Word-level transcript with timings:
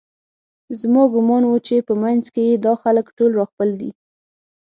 زما 0.79 1.03
ګومان 1.13 1.43
و 1.47 1.53
چې 1.67 1.75
په 1.87 1.93
منځ 2.01 2.23
کې 2.33 2.41
یې 2.49 2.55
دا 2.65 2.73
خلک 2.83 3.05
ټول 3.17 3.31
راخپل 3.39 3.69
دي 3.79 3.91